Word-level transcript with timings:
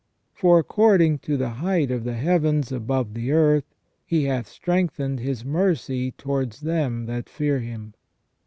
For 0.33 0.57
according 0.57 1.19
to 1.19 1.37
the 1.37 1.49
height 1.61 1.91
of 1.91 2.05
the 2.05 2.15
heavens 2.15 2.71
above 2.71 3.13
the 3.13 3.31
earth: 3.31 3.75
He 4.03 4.23
hath 4.23 4.47
strengthened 4.47 5.19
His 5.19 5.45
mercy 5.45 6.09
towards 6.13 6.61
them 6.61 7.05
that 7.05 7.29
fear 7.29 7.59
Him." 7.59 7.93